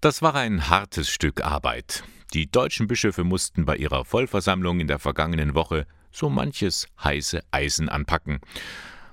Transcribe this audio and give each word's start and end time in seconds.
Das 0.00 0.22
war 0.22 0.34
ein 0.34 0.70
hartes 0.70 1.10
Stück 1.10 1.44
Arbeit. 1.44 2.04
Die 2.32 2.50
deutschen 2.50 2.86
Bischöfe 2.86 3.22
mussten 3.22 3.66
bei 3.66 3.76
ihrer 3.76 4.06
Vollversammlung 4.06 4.80
in 4.80 4.86
der 4.86 4.98
vergangenen 4.98 5.54
Woche 5.54 5.86
so 6.10 6.30
manches 6.30 6.86
heiße 7.04 7.42
Eisen 7.50 7.90
anpacken. 7.90 8.40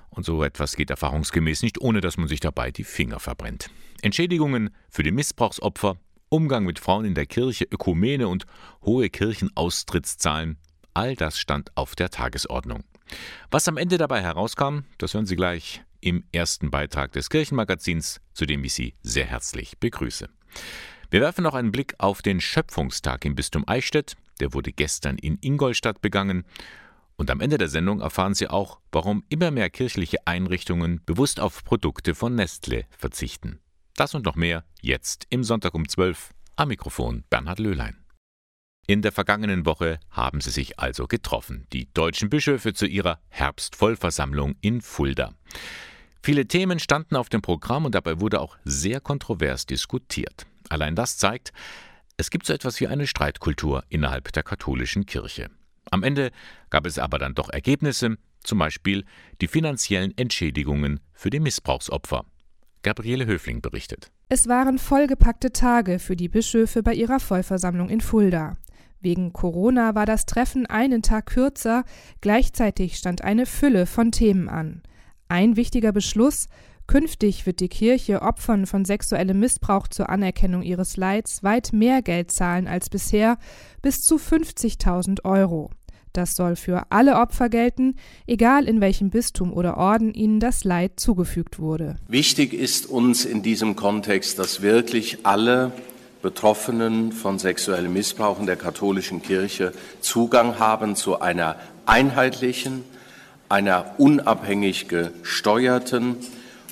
Und 0.10 0.26
so 0.26 0.42
etwas 0.46 0.78
geht 0.78 0.89
erfahrungsgemäß 0.89 1.62
nicht, 1.62 1.81
ohne 1.81 2.00
dass 2.00 2.15
man 2.15 2.29
sich 2.29 2.39
dabei 2.39 2.71
die 2.71 2.86
Finger 2.86 3.20
verbrennt. 3.20 3.70
Entschädigungen 4.02 4.70
für 4.89 5.04
die 5.04 5.12
Missbrauchsopfer, 5.12 5.97
Umgang 6.29 6.63
mit 6.63 6.80
Frauen 6.80 7.04
in 7.04 7.16
der 7.16 7.26
Kirche, 7.26 7.66
Ökumene 7.70 8.30
und 8.30 8.46
hohe 8.82 9.10
Kirchenaustrittszahlen, 9.10 10.58
all 10.94 11.18
das 11.18 11.38
stand 11.38 11.76
auf 11.76 11.98
der 11.98 12.12
Tagesordnung. 12.12 12.86
Was 13.52 13.68
am 13.68 13.76
Ende 13.76 13.98
dabei 13.98 14.22
herauskam, 14.22 14.86
das 15.00 15.14
hören 15.14 15.26
Sie 15.26 15.36
gleich 15.36 15.84
im 16.00 16.24
ersten 16.32 16.72
Beitrag 16.72 17.12
des 17.12 17.30
Kirchenmagazins, 17.30 18.22
zu 18.34 18.46
dem 18.46 18.64
ich 18.64 18.74
Sie 18.74 18.96
sehr 19.02 19.26
herzlich 19.26 19.78
begrüße. 19.80 20.30
Wir 21.10 21.21
werfen 21.21 21.44
noch 21.44 21.54
einen 21.54 21.71
Blick 21.71 21.96
auf 22.00 22.21
den 22.21 22.42
Schöpfungstag 22.42 23.23
im 23.26 23.36
Bistum 23.36 23.63
Eichstätt. 23.68 24.16
Der 24.40 24.54
wurde 24.54 24.72
gestern 24.73 25.18
in 25.18 25.38
Ingolstadt 25.41 26.02
begangen. 26.02 26.44
Und 27.16 27.31
am 27.31 27.41
Ende 27.41 27.58
der 27.58 27.70
Sendung 27.70 28.02
erfahren 28.02 28.36
Sie 28.36 28.48
auch, 28.48 28.80
warum 28.91 29.23
immer 29.30 29.50
mehr 29.52 29.70
kirchliche 29.70 30.26
Einrichtungen 30.26 31.02
bewusst 31.05 31.40
auf 31.40 31.64
Produkte 31.64 32.14
von 32.14 32.36
Nestle 32.36 32.86
verzichten. 32.98 33.59
Das 33.95 34.14
und 34.14 34.26
noch 34.26 34.36
mehr 34.36 34.64
jetzt 34.81 35.26
im 35.30 35.44
Sonntag 35.44 35.73
um 35.73 35.88
12 35.88 36.34
am 36.55 36.67
Mikrofon 36.67 37.23
Bernhard 37.30 37.59
Löhlein. 37.59 37.98
In 38.86 39.02
der 39.02 39.12
vergangenen 39.12 39.66
Woche 39.66 40.00
haben 40.12 40.39
sie 40.39 40.52
sich 40.52 40.80
also 40.80 41.08
getroffen, 41.08 41.67
die 41.73 41.92
deutschen 41.94 42.30
Bischöfe 42.30 42.73
zu 42.73 42.86
ihrer 42.86 43.20
Herbstvollversammlung 43.30 44.55
in 44.62 44.81
Fulda. 44.81 45.34
Viele 46.23 46.48
Themen 46.48 46.80
standen 46.80 47.16
auf 47.16 47.30
dem 47.30 47.42
Programm 47.42 47.86
und 47.86 47.95
dabei 47.95 48.22
wurde 48.22 48.39
auch 48.39 48.58
sehr 48.64 49.02
kontrovers 49.02 49.66
diskutiert. 49.66 50.45
Allein 50.70 50.95
das 50.95 51.17
zeigt, 51.17 51.53
es 52.17 52.30
gibt 52.30 52.45
so 52.45 52.53
etwas 52.53 52.80
wie 52.80 52.88
eine 52.88 53.08
Streitkultur 53.08 53.84
innerhalb 53.89 54.31
der 54.34 54.44
katholischen 54.44 55.05
Kirche. 55.05 55.50
Am 55.92 56.03
Ende 56.03 56.31
gab 56.69 56.86
es 56.86 57.00
aber 57.00 57.19
dann 57.19 57.36
doch 57.36 57.50
Ergebnisse, 57.50 58.17
zum 58.44 58.59
Beispiel 58.59 59.05
die 59.42 59.47
finanziellen 59.47 60.17
Entschädigungen 60.17 61.00
für 61.14 61.30
die 61.30 61.39
Missbrauchsopfer. 61.39 62.25
Gabriele 62.83 63.25
Höfling 63.25 63.61
berichtet. 63.61 64.11
Es 64.30 64.47
waren 64.47 64.80
vollgepackte 64.80 65.52
Tage 65.52 66.00
für 66.00 66.16
die 66.16 66.30
Bischöfe 66.30 66.83
bei 66.83 66.94
ihrer 66.94 67.20
Vollversammlung 67.20 67.89
in 67.89 68.02
Fulda. 68.02 68.58
Wegen 68.99 69.31
Corona 69.31 69.95
war 69.95 70.05
das 70.05 70.25
Treffen 70.25 70.66
einen 70.66 71.02
Tag 71.02 71.27
kürzer, 71.27 71.83
gleichzeitig 72.22 72.97
stand 72.97 73.23
eine 73.23 73.45
Fülle 73.45 73.86
von 73.86 74.11
Themen 74.11 74.49
an. 74.49 74.81
Ein 75.27 75.55
wichtiger 75.55 75.92
Beschluss 75.92 76.47
Künftig 76.88 77.45
wird 77.45 77.59
die 77.59 77.67
Kirche 77.67 78.21
Opfern 78.21 78.66
von 78.66 78.85
sexuellem 78.85 79.39
Missbrauch 79.39 79.89
zur 79.89 80.07
Anerkennung 80.07 80.63
ihres 80.63 80.95
Leids 80.95 81.43
weit 81.43 81.73
mehr 81.73 82.02
Geld 82.02 82.31
zahlen 82.31 82.66
als 82.66 82.89
bisher, 82.89 83.38
bis 83.81 84.02
zu 84.02 84.16
50.000 84.16 85.25
Euro. 85.25 85.69
Das 86.13 86.35
soll 86.35 86.55
für 86.55 86.83
alle 86.89 87.17
Opfer 87.17 87.49
gelten, 87.49 87.95
egal 88.25 88.69
in 88.69 88.80
welchem 88.80 89.09
Bistum 89.09 89.52
oder 89.52 89.75
Orden 89.75 90.13
ihnen 90.13 90.39
das 90.39 90.63
Leid 90.63 90.93
zugefügt 90.97 91.59
wurde. 91.59 91.97
Wichtig 92.08 92.53
ist 92.53 92.85
uns 92.85 93.25
in 93.25 93.43
diesem 93.43 93.75
Kontext, 93.75 94.39
dass 94.39 94.61
wirklich 94.61 95.25
alle 95.25 95.73
Betroffenen 96.21 97.11
von 97.11 97.38
sexuellem 97.38 97.91
Missbrauch 97.91 98.39
in 98.39 98.45
der 98.45 98.55
katholischen 98.55 99.21
Kirche 99.21 99.73
Zugang 99.99 100.58
haben 100.58 100.95
zu 100.95 101.19
einer 101.19 101.58
einheitlichen, 101.85 102.85
einer 103.49 103.93
unabhängig 103.97 104.88
gesteuerten 104.88 106.15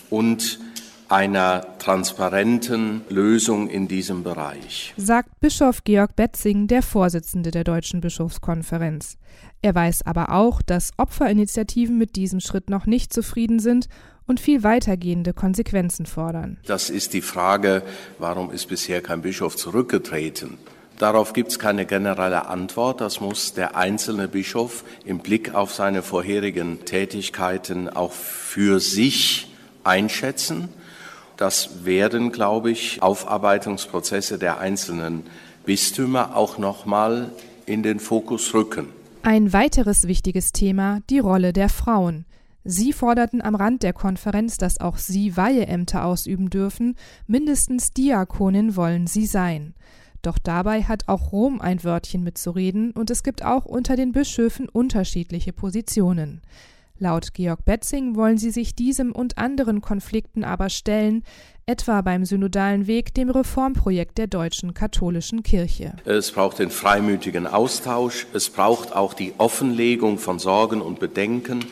und 0.09 0.59
einer 1.07 1.77
transparenten 1.77 3.01
Lösung 3.09 3.69
in 3.69 3.87
diesem 3.87 4.23
Bereich. 4.23 4.93
Sagt 4.97 5.39
Bischof 5.39 5.83
Georg 5.83 6.15
Betzing, 6.15 6.67
der 6.67 6.81
Vorsitzende 6.81 7.51
der 7.51 7.63
Deutschen 7.63 8.01
Bischofskonferenz. 8.01 9.17
Er 9.61 9.75
weiß 9.75 10.05
aber 10.05 10.31
auch, 10.31 10.61
dass 10.61 10.91
Opferinitiativen 10.97 11.97
mit 11.97 12.15
diesem 12.15 12.39
Schritt 12.39 12.69
noch 12.69 12.85
nicht 12.85 13.13
zufrieden 13.13 13.59
sind 13.59 13.87
und 14.25 14.39
viel 14.39 14.63
weitergehende 14.63 15.33
Konsequenzen 15.33 16.05
fordern. 16.05 16.57
Das 16.65 16.89
ist 16.89 17.13
die 17.13 17.21
Frage, 17.21 17.83
warum 18.17 18.51
ist 18.51 18.67
bisher 18.67 19.01
kein 19.01 19.21
Bischof 19.21 19.55
zurückgetreten? 19.55 20.57
Darauf 20.97 21.33
gibt 21.33 21.51
es 21.51 21.59
keine 21.59 21.85
generelle 21.85 22.47
Antwort. 22.47 23.01
Das 23.01 23.19
muss 23.19 23.53
der 23.53 23.75
einzelne 23.75 24.27
Bischof 24.27 24.85
im 25.03 25.19
Blick 25.19 25.53
auf 25.53 25.73
seine 25.73 26.01
vorherigen 26.01 26.85
Tätigkeiten 26.85 27.89
auch 27.89 28.13
für 28.13 28.79
sich 28.79 29.54
einschätzen. 29.85 30.69
Das 31.37 31.85
werden, 31.85 32.31
glaube 32.31 32.71
ich, 32.71 33.01
Aufarbeitungsprozesse 33.01 34.37
der 34.39 34.59
einzelnen 34.59 35.23
Bistümer 35.65 36.35
auch 36.35 36.57
nochmal 36.57 37.31
in 37.65 37.83
den 37.83 37.99
Fokus 37.99 38.53
rücken. 38.53 38.87
Ein 39.23 39.53
weiteres 39.53 40.07
wichtiges 40.07 40.51
Thema, 40.51 41.01
die 41.09 41.19
Rolle 41.19 41.51
der 41.51 41.69
Frauen. 41.69 42.25
Sie 42.63 42.93
forderten 42.93 43.41
am 43.41 43.55
Rand 43.55 43.83
der 43.83 43.93
Konferenz, 43.93 44.57
dass 44.57 44.79
auch 44.79 44.97
sie 44.97 45.37
Weiheämter 45.37 46.05
ausüben 46.05 46.49
dürfen, 46.49 46.95
mindestens 47.27 47.91
Diakonin 47.91 48.75
wollen 48.75 49.07
sie 49.07 49.25
sein. 49.25 49.75
Doch 50.21 50.39
dabei 50.39 50.81
hat 50.81 51.07
auch 51.07 51.31
Rom 51.31 51.61
ein 51.61 51.83
Wörtchen 51.83 52.23
mitzureden 52.23 52.91
und 52.91 53.11
es 53.11 53.21
gibt 53.21 53.45
auch 53.45 53.65
unter 53.65 53.95
den 53.95 54.11
Bischöfen 54.11 54.67
unterschiedliche 54.67 55.53
Positionen. 55.53 56.41
Laut 56.97 57.33
Georg 57.33 57.65
Betzing 57.65 58.15
wollen 58.15 58.37
sie 58.37 58.51
sich 58.51 58.73
diesem 58.73 59.11
und 59.11 59.37
anderen 59.37 59.81
Konflikten 59.81 60.45
aber 60.45 60.69
stellen, 60.69 61.23
etwa 61.65 62.01
beim 62.01 62.25
synodalen 62.25 62.87
Weg, 62.87 63.13
dem 63.13 63.29
Reformprojekt 63.29 64.17
der 64.17 64.27
deutschen 64.27 64.73
katholischen 64.73 65.43
Kirche. 65.43 65.95
Es 66.05 66.31
braucht 66.31 66.59
den 66.59 66.69
freimütigen 66.69 67.47
Austausch, 67.47 68.27
es 68.33 68.49
braucht 68.49 68.95
auch 68.95 69.13
die 69.13 69.33
Offenlegung 69.37 70.19
von 70.19 70.39
Sorgen 70.39 70.81
und 70.81 70.99
Bedenken, 70.99 71.65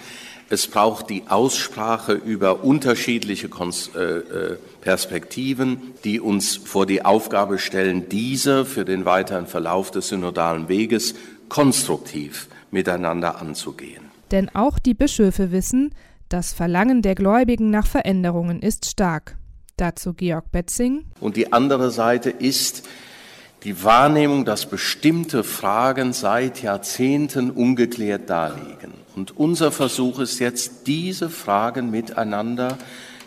es 0.49 0.67
braucht 0.67 1.09
die 1.09 1.23
Aussprache 1.27 2.13
über 2.13 2.63
unterschiedliche 2.63 3.47
äh, 3.47 3.99
äh, 3.99 4.57
Perspektiven, 4.81 5.93
die 6.03 6.19
uns 6.19 6.57
vor 6.57 6.85
die 6.85 7.05
Aufgabe 7.05 7.59
stellen, 7.59 8.09
diese 8.09 8.65
für 8.65 8.83
den 8.83 9.05
weiteren 9.05 9.47
Verlauf 9.47 9.89
des 9.89 10.09
synodalen 10.09 10.67
Weges 10.67 11.15
konstruktiv 11.49 12.49
miteinander 12.71 13.41
anzugehen. 13.41 14.12
Denn 14.33 14.49
auch 14.53 14.79
die 14.79 14.95
Bischöfe 14.95 15.51
wissen, 15.51 15.93
das 16.27 16.53
Verlangen 16.53 17.03
der 17.03 17.13
Gläubigen 17.13 17.69
nach 17.69 17.85
Veränderungen 17.85 18.63
ist 18.63 18.87
stark. 18.87 19.37
Dazu 19.77 20.15
Georg 20.15 20.51
Betzing. 20.51 21.05
Und 21.19 21.37
die 21.37 21.53
andere 21.53 21.91
Seite 21.91 22.31
ist 22.31 22.89
die 23.63 23.83
Wahrnehmung, 23.83 24.43
dass 24.43 24.65
bestimmte 24.65 25.43
Fragen 25.43 26.13
seit 26.13 26.63
Jahrzehnten 26.63 27.51
ungeklärt 27.51 28.27
daliegen. 28.27 28.93
Und 29.15 29.37
unser 29.37 29.71
Versuch 29.71 30.19
ist 30.19 30.39
jetzt, 30.39 30.87
diese 30.87 31.29
Fragen 31.29 31.91
miteinander 31.91 32.79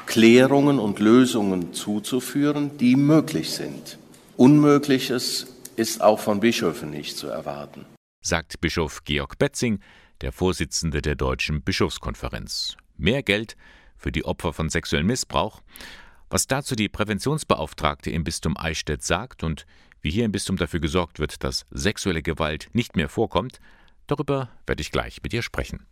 Klärungen 0.06 0.80
und 0.80 0.98
Lösungen 0.98 1.72
zuzuführen, 1.72 2.78
die 2.78 2.96
möglich 2.96 3.50
sind. 3.52 3.98
Unmögliches 4.36 5.46
ist 5.76 6.02
auch 6.02 6.18
von 6.18 6.40
Bischöfen 6.40 6.90
nicht 6.90 7.16
zu 7.16 7.28
erwarten. 7.28 7.86
Sagt 8.26 8.60
Bischof 8.60 9.04
Georg 9.04 9.38
Betzing, 9.38 9.78
der 10.20 10.32
Vorsitzende 10.32 11.00
der 11.00 11.14
Deutschen 11.14 11.62
Bischofskonferenz. 11.62 12.76
Mehr 12.96 13.22
Geld 13.22 13.56
für 13.96 14.10
die 14.10 14.24
Opfer 14.24 14.52
von 14.52 14.68
sexuellem 14.68 15.06
Missbrauch. 15.06 15.62
Was 16.28 16.48
dazu 16.48 16.74
die 16.74 16.88
Präventionsbeauftragte 16.88 18.10
im 18.10 18.24
Bistum 18.24 18.56
Eichstätt 18.56 19.04
sagt 19.04 19.44
und 19.44 19.64
wie 20.00 20.10
hier 20.10 20.24
im 20.24 20.32
Bistum 20.32 20.56
dafür 20.56 20.80
gesorgt 20.80 21.20
wird, 21.20 21.44
dass 21.44 21.66
sexuelle 21.70 22.20
Gewalt 22.20 22.68
nicht 22.72 22.96
mehr 22.96 23.08
vorkommt, 23.08 23.60
darüber 24.08 24.50
werde 24.66 24.80
ich 24.80 24.90
gleich 24.90 25.22
mit 25.22 25.32
ihr 25.32 25.42
sprechen. 25.42 25.86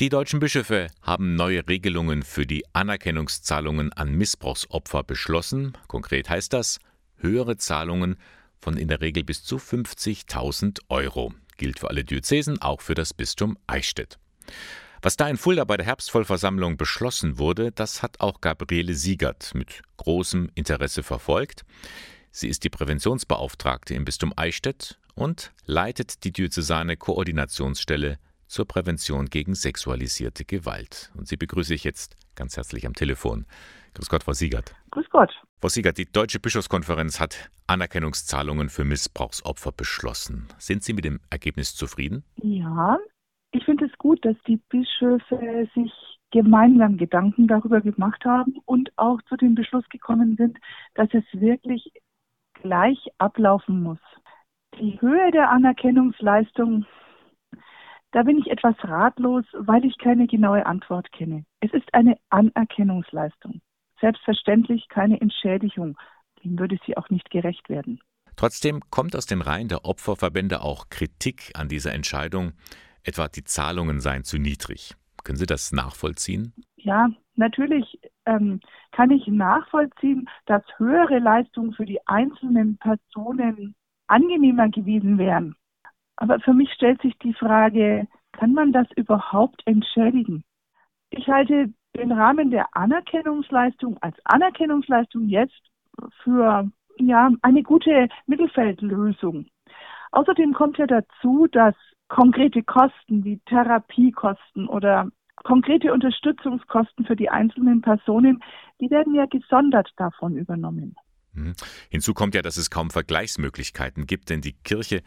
Die 0.00 0.08
deutschen 0.08 0.40
Bischöfe 0.40 0.86
haben 1.02 1.34
neue 1.34 1.68
Regelungen 1.68 2.22
für 2.22 2.46
die 2.46 2.64
Anerkennungszahlungen 2.72 3.92
an 3.92 4.14
Missbrauchsopfer 4.14 5.02
beschlossen. 5.02 5.76
Konkret 5.86 6.30
heißt 6.30 6.54
das 6.54 6.78
höhere 7.18 7.58
Zahlungen 7.58 8.16
von 8.60 8.76
in 8.76 8.88
der 8.88 9.00
Regel 9.00 9.24
bis 9.24 9.44
zu 9.44 9.56
50.000 9.56 10.80
Euro 10.88 11.32
gilt 11.56 11.78
für 11.78 11.88
alle 11.88 12.04
Diözesen, 12.04 12.60
auch 12.60 12.80
für 12.80 12.94
das 12.94 13.14
Bistum 13.14 13.56
Eichstätt. 13.66 14.18
Was 15.02 15.16
da 15.16 15.28
in 15.28 15.36
Fulda 15.36 15.64
bei 15.64 15.76
der 15.76 15.86
Herbstvollversammlung 15.86 16.76
beschlossen 16.76 17.38
wurde, 17.38 17.70
das 17.72 18.02
hat 18.02 18.20
auch 18.20 18.40
Gabriele 18.40 18.94
Siegert 18.94 19.54
mit 19.54 19.82
großem 19.98 20.50
Interesse 20.54 21.02
verfolgt. 21.02 21.64
Sie 22.30 22.48
ist 22.48 22.64
die 22.64 22.70
Präventionsbeauftragte 22.70 23.94
im 23.94 24.04
Bistum 24.04 24.32
Eichstätt 24.36 24.98
und 25.14 25.52
leitet 25.64 26.24
die 26.24 26.32
diözesane 26.32 26.96
Koordinationsstelle 26.96 28.18
zur 28.46 28.66
Prävention 28.66 29.26
gegen 29.26 29.54
sexualisierte 29.54 30.44
Gewalt. 30.44 31.10
Und 31.14 31.28
sie 31.28 31.36
begrüße 31.36 31.74
ich 31.74 31.84
jetzt 31.84 32.16
ganz 32.36 32.56
herzlich 32.56 32.86
am 32.86 32.94
Telefon. 32.94 33.46
Grüß 33.94 34.08
Gott, 34.08 34.22
Frau 34.22 34.32
Siegert. 34.32 34.74
Grüß 34.90 35.08
Gott. 35.10 35.32
Frau 35.60 35.68
Siegert, 35.68 35.98
die 35.98 36.04
Deutsche 36.10 36.38
Bischofskonferenz 36.38 37.18
hat 37.18 37.50
Anerkennungszahlungen 37.66 38.68
für 38.68 38.84
Missbrauchsopfer 38.84 39.72
beschlossen. 39.72 40.48
Sind 40.58 40.84
Sie 40.84 40.92
mit 40.92 41.04
dem 41.04 41.20
Ergebnis 41.30 41.74
zufrieden? 41.74 42.24
Ja, 42.36 42.98
ich 43.52 43.64
finde 43.64 43.86
es 43.86 43.98
gut, 43.98 44.24
dass 44.24 44.36
die 44.46 44.58
Bischöfe 44.68 45.68
sich 45.74 45.92
gemeinsam 46.30 46.98
Gedanken 46.98 47.46
darüber 47.46 47.80
gemacht 47.80 48.24
haben 48.24 48.58
und 48.66 48.90
auch 48.96 49.22
zu 49.22 49.36
dem 49.36 49.54
Beschluss 49.54 49.88
gekommen 49.88 50.36
sind, 50.36 50.58
dass 50.94 51.08
es 51.12 51.24
wirklich 51.32 51.90
gleich 52.60 52.98
ablaufen 53.18 53.82
muss. 53.82 54.00
Die 54.78 55.00
Höhe 55.00 55.30
der 55.30 55.50
Anerkennungsleistung, 55.50 56.84
da 58.16 58.22
bin 58.22 58.38
ich 58.38 58.46
etwas 58.46 58.74
ratlos, 58.82 59.44
weil 59.52 59.84
ich 59.84 59.98
keine 59.98 60.26
genaue 60.26 60.64
Antwort 60.64 61.12
kenne. 61.12 61.44
Es 61.60 61.70
ist 61.74 61.92
eine 61.92 62.16
Anerkennungsleistung. 62.30 63.60
Selbstverständlich 64.00 64.88
keine 64.88 65.20
Entschädigung. 65.20 65.98
Dem 66.42 66.58
würde 66.58 66.78
sie 66.86 66.96
auch 66.96 67.10
nicht 67.10 67.28
gerecht 67.28 67.68
werden. 67.68 68.00
Trotzdem 68.34 68.80
kommt 68.88 69.14
aus 69.16 69.26
den 69.26 69.42
Reihen 69.42 69.68
der 69.68 69.84
Opferverbände 69.84 70.62
auch 70.62 70.88
Kritik 70.88 71.52
an 71.56 71.68
dieser 71.68 71.92
Entscheidung, 71.92 72.52
etwa 73.04 73.28
die 73.28 73.44
Zahlungen 73.44 74.00
seien 74.00 74.24
zu 74.24 74.38
niedrig. 74.38 74.94
Können 75.22 75.36
Sie 75.36 75.44
das 75.44 75.72
nachvollziehen? 75.72 76.54
Ja, 76.76 77.10
natürlich 77.34 78.00
ähm, 78.24 78.60
kann 78.92 79.10
ich 79.10 79.26
nachvollziehen, 79.26 80.26
dass 80.46 80.62
höhere 80.78 81.18
Leistungen 81.18 81.74
für 81.74 81.84
die 81.84 82.00
einzelnen 82.06 82.78
Personen 82.78 83.74
angenehmer 84.06 84.70
gewesen 84.70 85.18
wären. 85.18 85.54
Aber 86.16 86.40
für 86.40 86.54
mich 86.54 86.72
stellt 86.72 87.00
sich 87.02 87.16
die 87.18 87.34
Frage, 87.34 88.06
kann 88.32 88.52
man 88.52 88.72
das 88.72 88.86
überhaupt 88.96 89.62
entschädigen? 89.66 90.44
Ich 91.10 91.28
halte 91.28 91.72
den 91.96 92.12
Rahmen 92.12 92.50
der 92.50 92.66
Anerkennungsleistung 92.76 93.96
als 94.00 94.16
Anerkennungsleistung 94.24 95.28
jetzt 95.28 95.60
für 96.22 96.70
ja, 96.98 97.30
eine 97.42 97.62
gute 97.62 98.08
Mittelfeldlösung. 98.26 99.46
Außerdem 100.12 100.52
kommt 100.52 100.78
ja 100.78 100.86
dazu, 100.86 101.46
dass 101.50 101.74
konkrete 102.08 102.62
Kosten 102.62 103.24
wie 103.24 103.38
Therapiekosten 103.46 104.68
oder 104.68 105.10
konkrete 105.36 105.92
Unterstützungskosten 105.92 107.04
für 107.04 107.16
die 107.16 107.28
einzelnen 107.28 107.82
Personen, 107.82 108.42
die 108.80 108.90
werden 108.90 109.14
ja 109.14 109.26
gesondert 109.26 109.90
davon 109.96 110.36
übernommen. 110.36 110.96
Mhm. 111.32 111.54
Hinzu 111.90 112.14
kommt 112.14 112.34
ja, 112.34 112.42
dass 112.42 112.56
es 112.56 112.70
kaum 112.70 112.90
Vergleichsmöglichkeiten 112.90 114.06
gibt, 114.06 114.30
denn 114.30 114.40
die 114.40 114.54
Kirche 114.64 115.02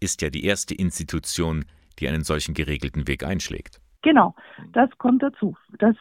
ist 0.00 0.22
ja 0.22 0.30
die 0.30 0.44
erste 0.44 0.74
Institution, 0.74 1.64
die 1.98 2.08
einen 2.08 2.24
solchen 2.24 2.54
geregelten 2.54 3.06
Weg 3.06 3.24
einschlägt. 3.24 3.80
Genau, 4.02 4.34
das 4.72 4.90
kommt 4.98 5.22
dazu, 5.22 5.56
dass 5.78 5.96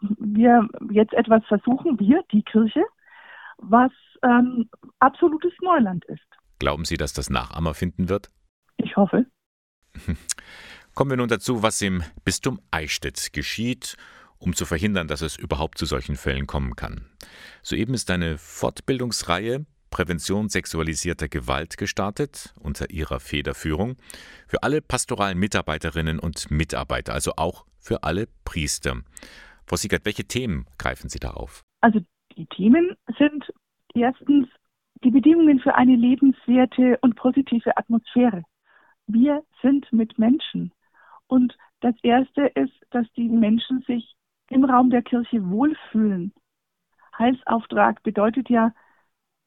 wir 0.00 0.68
jetzt 0.90 1.12
etwas 1.12 1.44
versuchen, 1.46 1.98
wir, 1.98 2.22
die 2.32 2.42
Kirche, 2.42 2.82
was 3.58 3.92
ähm, 4.22 4.68
absolutes 5.00 5.52
Neuland 5.60 6.04
ist. 6.06 6.20
Glauben 6.58 6.84
Sie, 6.84 6.96
dass 6.96 7.12
das 7.12 7.30
Nachahmer 7.30 7.74
finden 7.74 8.08
wird? 8.08 8.30
Ich 8.76 8.96
hoffe. 8.96 9.26
Kommen 10.94 11.10
wir 11.10 11.16
nun 11.16 11.28
dazu, 11.28 11.62
was 11.62 11.80
im 11.82 12.02
Bistum 12.24 12.60
Eichstätt 12.70 13.32
geschieht, 13.32 13.96
um 14.38 14.54
zu 14.54 14.66
verhindern, 14.66 15.08
dass 15.08 15.22
es 15.22 15.36
überhaupt 15.36 15.78
zu 15.78 15.86
solchen 15.86 16.16
Fällen 16.16 16.46
kommen 16.46 16.76
kann. 16.76 17.06
Soeben 17.62 17.94
ist 17.94 18.10
eine 18.10 18.38
Fortbildungsreihe 18.38 19.64
Prävention 19.92 20.48
sexualisierter 20.48 21.28
Gewalt 21.28 21.76
gestartet, 21.76 22.54
unter 22.58 22.90
ihrer 22.90 23.20
Federführung, 23.20 23.96
für 24.48 24.64
alle 24.64 24.80
pastoralen 24.80 25.38
Mitarbeiterinnen 25.38 26.18
und 26.18 26.50
Mitarbeiter, 26.50 27.12
also 27.12 27.32
auch 27.36 27.66
für 27.78 28.02
alle 28.02 28.26
Priester. 28.44 29.02
Frau 29.66 29.76
Siegert, 29.76 30.04
welche 30.04 30.24
Themen 30.24 30.66
greifen 30.78 31.08
Sie 31.08 31.20
darauf? 31.20 31.62
Also 31.82 32.00
die 32.36 32.46
Themen 32.46 32.96
sind 33.18 33.52
erstens 33.94 34.48
die 35.04 35.10
Bedingungen 35.10 35.60
für 35.60 35.74
eine 35.74 35.94
lebenswerte 35.94 36.98
und 37.02 37.14
positive 37.16 37.76
Atmosphäre. 37.76 38.42
Wir 39.06 39.42
sind 39.60 39.92
mit 39.92 40.18
Menschen. 40.18 40.72
Und 41.26 41.56
das 41.80 41.94
Erste 42.02 42.46
ist, 42.54 42.74
dass 42.90 43.06
die 43.16 43.28
Menschen 43.28 43.82
sich 43.86 44.14
im 44.48 44.64
Raum 44.64 44.90
der 44.90 45.02
Kirche 45.02 45.46
wohlfühlen. 45.50 46.32
Heilsauftrag 47.18 48.02
bedeutet 48.02 48.48
ja, 48.48 48.72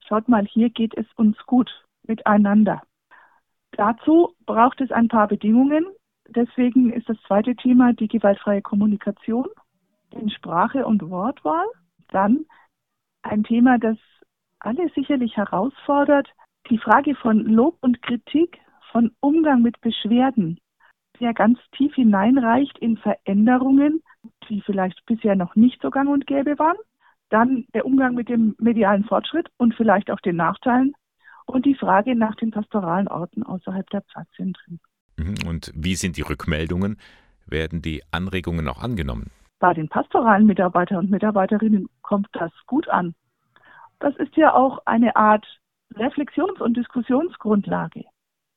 schaut 0.07 0.27
mal, 0.27 0.45
hier 0.45 0.69
geht 0.69 0.95
es 0.97 1.05
uns 1.15 1.37
gut 1.45 1.69
miteinander. 2.07 2.81
Dazu 3.71 4.35
braucht 4.45 4.81
es 4.81 4.91
ein 4.91 5.07
paar 5.07 5.27
Bedingungen. 5.27 5.85
Deswegen 6.27 6.91
ist 6.91 7.09
das 7.09 7.17
zweite 7.27 7.55
Thema 7.55 7.93
die 7.93 8.07
gewaltfreie 8.07 8.61
Kommunikation 8.61 9.47
in 10.11 10.29
Sprache 10.29 10.85
und 10.85 11.09
Wortwahl. 11.09 11.65
Dann 12.09 12.45
ein 13.21 13.43
Thema, 13.43 13.77
das 13.77 13.97
alle 14.59 14.89
sicherlich 14.95 15.35
herausfordert, 15.35 16.27
die 16.69 16.77
Frage 16.77 17.15
von 17.15 17.39
Lob 17.45 17.77
und 17.81 18.01
Kritik, 18.01 18.59
von 18.91 19.11
Umgang 19.19 19.61
mit 19.61 19.79
Beschwerden 19.81 20.59
der 21.19 21.33
ganz 21.33 21.59
tief 21.71 21.93
hineinreicht 21.95 22.77
in 22.79 22.97
Veränderungen, 22.97 24.03
die 24.49 24.61
vielleicht 24.61 25.05
bisher 25.05 25.35
noch 25.35 25.55
nicht 25.55 25.81
so 25.81 25.89
gang 25.89 26.09
und 26.09 26.27
gäbe 26.27 26.57
waren. 26.59 26.77
Dann 27.35 27.65
der 27.73 27.85
Umgang 27.85 28.15
mit 28.15 28.29
dem 28.29 28.55
medialen 28.59 29.03
Fortschritt 29.03 29.49
und 29.57 29.75
vielleicht 29.75 30.09
auch 30.09 30.21
den 30.21 30.37
Nachteilen 30.37 30.93
und 31.45 31.65
die 31.65 31.75
Frage 31.75 32.15
nach 32.15 32.33
den 32.35 32.51
pastoralen 32.51 33.09
Orten 33.09 33.43
außerhalb 33.43 33.89
der 33.89 34.03
Pfarrzentren. 34.03 34.79
Mhm. 35.17 35.35
Und 35.45 35.69
wie 35.75 35.95
sind 35.95 36.15
die 36.15 36.21
Rückmeldungen? 36.21 36.97
Werden 37.45 37.81
die 37.81 38.03
Anregungen 38.11 38.69
auch 38.69 38.81
angenommen? 38.81 39.31
Bei 39.59 39.73
den 39.73 39.89
pastoralen 39.89 40.45
Mitarbeitern 40.45 40.99
und 40.99 41.11
Mitarbeiterinnen 41.11 41.89
kommt 42.03 42.29
das 42.31 42.53
gut 42.67 42.87
an. 42.87 43.13
Das 43.99 44.15
ist 44.15 44.37
ja 44.37 44.53
auch 44.53 44.79
eine 44.85 45.17
Art 45.17 45.45
Reflexions- 45.93 46.61
und 46.61 46.77
Diskussionsgrundlage. 46.77 48.05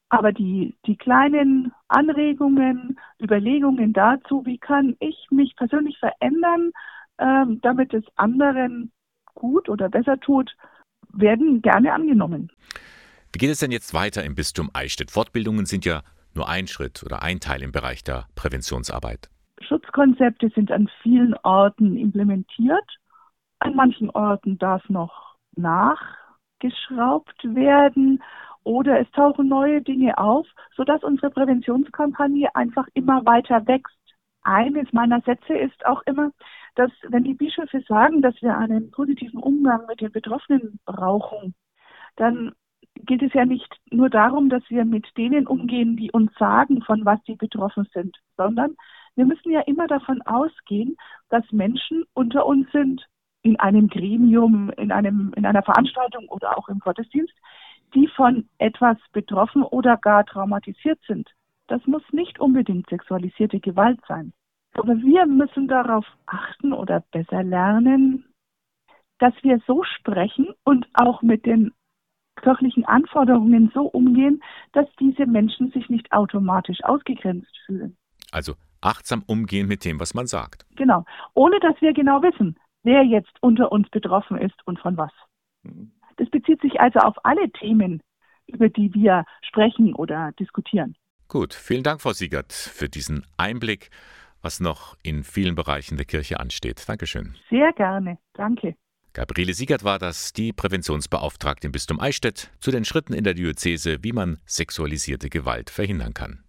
Aber 0.09 0.31
die, 0.31 0.77
die 0.87 0.97
kleinen 0.97 1.73
Anregungen, 1.89 2.97
Überlegungen 3.21 3.93
dazu, 3.93 4.47
wie 4.47 4.59
kann 4.59 4.95
ich 5.01 5.27
mich 5.33 5.57
persönlich 5.57 5.99
verändern, 5.99 6.71
ähm, 7.19 7.61
damit 7.63 7.95
es 7.95 8.05
anderen 8.17 8.93
gut 9.35 9.69
oder 9.69 9.89
besser 9.89 10.19
tut, 10.21 10.55
werden 11.13 11.63
gerne 11.63 11.93
angenommen. 11.93 12.51
Wie 13.33 13.39
geht 13.39 13.51
es 13.51 13.61
denn 13.61 13.73
jetzt 13.73 13.95
weiter 13.95 14.25
im 14.25 14.35
Bistum 14.35 14.71
Eichstätt? 14.73 15.11
Fortbildungen 15.11 15.67
sind 15.67 15.85
ja 15.85 16.03
nur 16.35 16.49
ein 16.49 16.67
Schritt 16.67 17.03
oder 17.05 17.23
ein 17.23 17.41
Teil 17.41 17.63
im 17.63 17.73
Bereich 17.73 18.05
der 18.05 18.27
Präventionsarbeit. 18.35 19.29
Schutzkonzepte 19.61 20.51
sind 20.55 20.71
an 20.71 20.89
vielen 21.03 21.35
Orten 21.43 21.97
implementiert. 21.97 22.85
An 23.59 23.75
manchen 23.75 24.11
Orten 24.11 24.57
darf 24.59 24.89
noch 24.89 25.37
nachgeschraubt 25.57 27.43
werden 27.43 28.23
oder 28.63 29.01
es 29.01 29.11
tauchen 29.13 29.49
neue 29.49 29.83
Dinge 29.83 30.17
auf, 30.19 30.47
sodass 30.77 31.03
unsere 31.03 31.31
Präventionskampagne 31.31 32.55
einfach 32.55 32.87
immer 32.95 33.25
weiter 33.25 33.67
wächst. 33.67 33.97
Eines 34.43 34.93
meiner 34.93 35.21
Sätze 35.23 35.55
ist 35.55 35.85
auch 35.87 36.03
immer, 36.07 36.31
dass 36.75 36.91
wenn 37.09 37.25
die 37.25 37.35
Bischöfe 37.35 37.83
sagen, 37.89 38.23
dass 38.23 38.41
wir 38.41 38.57
einen 38.57 38.91
positiven 38.91 39.41
Umgang 39.41 39.87
mit 39.87 40.01
den 40.01 40.13
Betroffenen 40.13 40.79
brauchen, 40.85 41.55
dann 42.17 42.53
geht 42.95 43.23
es 43.23 43.33
ja 43.33 43.45
nicht 43.45 43.73
nur 43.91 44.11
darum, 44.11 44.49
dass 44.49 44.63
wir 44.69 44.85
mit 44.85 45.07
denen 45.17 45.47
umgehen, 45.47 45.97
die 45.97 46.11
uns 46.11 46.33
sagen, 46.39 46.83
von 46.83 47.05
was 47.05 47.21
sie 47.27 47.37
betroffen 47.37 47.89
sind, 47.93 48.17
sondern 48.37 48.77
wir 49.15 49.25
müssen 49.25 49.51
ja 49.51 49.61
immer 49.61 49.87
davon 49.87 50.23
ausgehen, 50.23 50.97
dass 51.29 51.45
Menschen 51.51 52.05
unter 52.15 52.47
uns 52.47 52.71
sind, 52.73 53.05
in 53.43 53.59
einem 53.59 53.89
Gremium, 53.89 54.71
in, 54.71 54.93
einem, 54.93 55.33
in 55.37 55.47
einer 55.47 55.63
Veranstaltung 55.63 56.29
oder 56.29 56.59
auch 56.59 56.69
im 56.69 56.81
Gottesdienst, 56.81 57.35
die 57.95 58.09
von 58.09 58.49
etwas 58.59 58.97
betroffen 59.13 59.63
oder 59.63 59.97
gar 59.97 60.25
traumatisiert 60.25 61.01
sind. 61.07 61.31
Das 61.67 61.85
muss 61.87 62.03
nicht 62.13 62.41
unbedingt 62.41 62.89
sexualisierte 62.89 63.61
Gewalt 63.61 64.01
sein. 64.07 64.33
Aber 64.79 64.97
wir 64.99 65.27
müssen 65.27 65.69
darauf 65.69 66.07
achten 66.27 66.73
oder 66.73 67.05
besser 67.13 67.43
lernen, 67.43 68.25
dass 69.19 69.35
wir 69.43 69.61
so 69.67 69.83
sprechen 69.83 70.49
und 70.65 70.87
auch 70.95 71.23
mit 71.23 71.45
den 71.47 71.73
kirchlichen 72.37 72.85
Anforderungen 72.85 73.71
so 73.75 73.83
umgehen, 73.83 74.43
dass 74.73 74.87
diese 75.01 75.27
Menschen 75.27 75.73
sich 75.73 75.89
nicht 75.89 76.13
automatisch 76.13 76.79
ausgegrenzt 76.85 77.51
fühlen. 77.67 77.97
Also 78.31 78.55
achtsam 78.81 79.25
umgehen 79.27 79.67
mit 79.67 79.85
dem, 79.85 79.99
was 79.99 80.15
man 80.15 80.27
sagt. 80.27 80.65
Genau, 80.77 81.05
ohne 81.35 81.59
dass 81.61 81.81
wir 81.81 81.93
genau 81.93 82.23
wissen, 82.23 82.57
wer 82.85 83.03
jetzt 83.03 83.33
unter 83.41 83.73
uns 83.73 83.89
betroffen 83.91 84.39
ist 84.39 84.55
und 84.67 84.79
von 84.79 84.97
was. 84.97 85.11
Das 86.17 86.31
bezieht 86.31 86.61
sich 86.61 86.81
also 86.81 87.01
auf 87.01 87.17
alle 87.25 87.51
Themen, 87.51 88.01
über 88.47 88.69
die 88.69 88.95
wir 88.95 89.25
sprechen 89.43 89.95
oder 89.95 90.33
diskutieren. 90.39 90.97
Gut, 91.27 91.53
vielen 91.53 91.83
Dank, 91.83 92.01
Frau 92.01 92.13
Siegert, 92.13 92.53
für 92.53 92.89
diesen 92.89 93.27
Einblick, 93.37 93.91
was 94.43 94.61
noch 94.61 94.97
in 95.03 95.25
vielen 95.25 95.55
Bereichen 95.55 95.97
der 95.97 96.07
Kirche 96.07 96.41
ansteht. 96.41 96.89
Dankeschön. 96.89 97.35
Sehr 97.51 97.73
gerne. 97.73 98.19
Danke. 98.35 98.75
Gabriele 99.13 99.53
Siegert 99.53 99.85
war 99.85 99.99
das, 99.99 100.33
die 100.33 100.53
Präventionsbeauftragte 100.53 101.67
im 101.67 101.73
Bistum 101.73 101.99
Eichstätt, 101.99 102.51
zu 102.61 102.71
den 102.71 102.85
Schritten 102.85 103.15
in 103.15 103.25
der 103.25 103.35
Diözese, 103.35 103.99
wie 104.03 104.13
man 104.13 104.39
sexualisierte 104.47 105.29
Gewalt 105.29 105.71
verhindern 105.71 106.15
kann. 106.15 106.45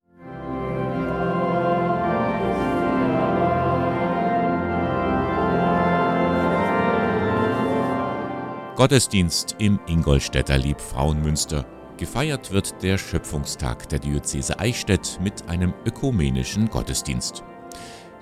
Gottesdienst 8.79 9.57
im 9.59 9.77
Ingolstädter 9.87 10.57
Liebfrauenmünster. 10.57 11.65
Gefeiert 11.97 12.51
wird 12.51 12.81
der 12.81 12.97
Schöpfungstag 12.97 13.89
der 13.89 13.99
Diözese 13.99 14.57
Eichstätt 14.57 15.19
mit 15.21 15.49
einem 15.49 15.73
ökumenischen 15.85 16.69
Gottesdienst. 16.69 17.43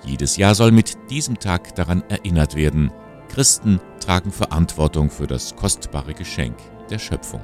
Jedes 0.04 0.36
Jahr 0.36 0.54
soll 0.54 0.72
mit 0.72 0.96
diesem 1.10 1.38
Tag 1.38 1.74
daran 1.74 2.02
erinnert 2.08 2.54
werden, 2.54 2.92
Christen 3.28 3.80
tragen 4.00 4.32
Verantwortung 4.32 5.10
für 5.10 5.26
das 5.26 5.54
kostbare 5.54 6.14
Geschenk 6.14 6.56
der 6.90 6.98
Schöpfung. 6.98 7.42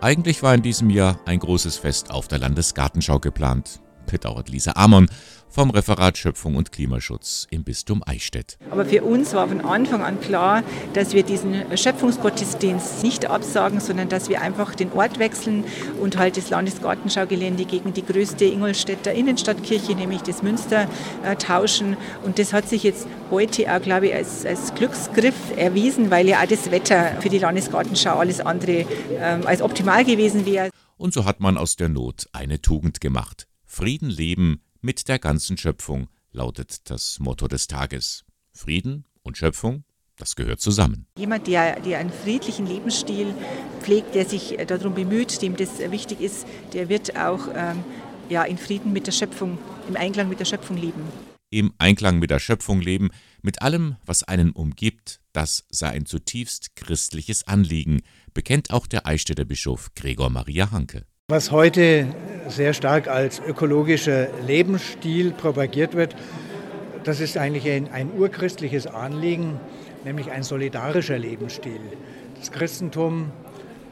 Eigentlich 0.00 0.42
war 0.42 0.54
in 0.54 0.62
diesem 0.62 0.90
Jahr 0.90 1.18
ein 1.26 1.38
großes 1.38 1.76
Fest 1.76 2.10
auf 2.10 2.26
der 2.26 2.38
Landesgartenschau 2.38 3.20
geplant 3.20 3.80
bedauert 4.06 4.48
Lisa 4.48 4.72
Amon 4.76 5.08
vom 5.52 5.68
Referat 5.68 6.16
Schöpfung 6.16 6.56
und 6.56 6.72
Klimaschutz 6.72 7.46
im 7.50 7.62
Bistum 7.62 8.02
Eichstätt. 8.06 8.56
Aber 8.70 8.86
für 8.86 9.02
uns 9.02 9.34
war 9.34 9.48
von 9.48 9.60
Anfang 9.60 10.02
an 10.02 10.18
klar, 10.18 10.62
dass 10.94 11.12
wir 11.12 11.24
diesen 11.24 11.76
Schöpfungsgottesdienst 11.76 13.02
nicht 13.02 13.26
absagen, 13.26 13.78
sondern 13.78 14.08
dass 14.08 14.30
wir 14.30 14.40
einfach 14.40 14.74
den 14.74 14.90
Ort 14.92 15.18
wechseln 15.18 15.64
und 16.00 16.16
halt 16.16 16.38
das 16.38 16.48
Landesgartenschaugelände 16.48 17.66
gegen 17.66 17.92
die 17.92 18.04
größte 18.04 18.46
Ingolstädter 18.46 19.12
Innenstadtkirche, 19.12 19.94
nämlich 19.94 20.22
das 20.22 20.42
Münster, 20.42 20.88
äh, 21.22 21.36
tauschen. 21.36 21.98
Und 22.24 22.38
das 22.38 22.54
hat 22.54 22.68
sich 22.68 22.82
jetzt 22.82 23.06
heute 23.30 23.70
auch, 23.74 23.82
glaube 23.82 24.06
ich, 24.06 24.14
als, 24.14 24.46
als 24.46 24.74
Glücksgriff 24.74 25.34
erwiesen, 25.56 26.10
weil 26.10 26.28
ja 26.28 26.40
auch 26.40 26.46
das 26.46 26.70
Wetter 26.70 27.20
für 27.20 27.28
die 27.28 27.38
Landesgartenschau 27.38 28.18
alles 28.18 28.40
andere 28.40 28.86
ähm, 29.18 29.46
als 29.46 29.60
optimal 29.60 30.04
gewesen 30.06 30.46
wäre. 30.46 30.70
Und 30.96 31.12
so 31.12 31.26
hat 31.26 31.40
man 31.40 31.58
aus 31.58 31.76
der 31.76 31.90
Not 31.90 32.26
eine 32.32 32.62
Tugend 32.62 33.02
gemacht. 33.02 33.48
Frieden 33.74 34.10
leben 34.10 34.60
mit 34.82 35.08
der 35.08 35.18
ganzen 35.18 35.56
Schöpfung 35.56 36.08
lautet 36.30 36.90
das 36.90 37.18
Motto 37.20 37.48
des 37.48 37.68
Tages. 37.68 38.22
Frieden 38.52 39.06
und 39.22 39.38
Schöpfung, 39.38 39.84
das 40.18 40.36
gehört 40.36 40.60
zusammen. 40.60 41.06
Jemand, 41.16 41.46
der, 41.46 41.80
der 41.80 41.98
einen 41.98 42.12
friedlichen 42.12 42.66
Lebensstil 42.66 43.34
pflegt, 43.80 44.14
der 44.14 44.26
sich 44.26 44.58
darum 44.66 44.94
bemüht, 44.94 45.40
dem 45.40 45.56
das 45.56 45.78
wichtig 45.90 46.20
ist, 46.20 46.46
der 46.74 46.90
wird 46.90 47.16
auch 47.16 47.48
ähm, 47.54 47.82
ja, 48.28 48.42
in 48.42 48.58
Frieden 48.58 48.92
mit 48.92 49.06
der 49.06 49.12
Schöpfung, 49.12 49.56
im 49.88 49.96
Einklang 49.96 50.28
mit 50.28 50.38
der 50.38 50.44
Schöpfung 50.44 50.76
leben. 50.76 51.02
Im 51.48 51.72
Einklang 51.78 52.18
mit 52.18 52.30
der 52.30 52.40
Schöpfung 52.40 52.82
leben, 52.82 53.08
mit 53.40 53.62
allem, 53.62 53.96
was 54.04 54.22
einen 54.22 54.52
umgibt, 54.52 55.22
das 55.32 55.64
sei 55.70 55.88
ein 55.88 56.04
zutiefst 56.04 56.76
christliches 56.76 57.48
Anliegen, 57.48 58.02
bekennt 58.34 58.70
auch 58.70 58.86
der 58.86 59.06
Eichstätter 59.06 59.46
Bischof 59.46 59.94
Gregor 59.94 60.28
Maria 60.28 60.72
Hanke. 60.72 61.06
Was 61.32 61.50
heute 61.50 62.08
sehr 62.48 62.74
stark 62.74 63.08
als 63.08 63.40
ökologischer 63.40 64.28
Lebensstil 64.46 65.30
propagiert 65.30 65.94
wird, 65.94 66.14
das 67.04 67.20
ist 67.20 67.38
eigentlich 67.38 67.66
ein, 67.70 67.90
ein 67.90 68.10
urchristliches 68.12 68.86
Anliegen, 68.86 69.58
nämlich 70.04 70.30
ein 70.30 70.42
solidarischer 70.42 71.16
Lebensstil. 71.18 71.80
Das 72.38 72.52
Christentum 72.52 73.32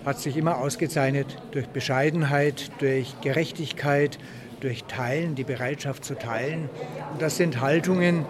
hat 0.05 0.21
sich 0.21 0.37
immer 0.37 0.59
ausgezeichnet 0.59 1.39
durch 1.53 1.67
Bescheidenheit, 1.69 2.71
durch 2.79 3.19
Gerechtigkeit, 3.23 4.19
durch 4.61 4.85
Teilen, 4.85 5.35
die 5.35 5.45
Bereitschaft 5.45 6.05
zu 6.05 6.19
teilen. 6.19 6.69
Und 7.11 7.23
das 7.23 7.39
sind 7.39 7.63
Haltungen, 7.63 8.27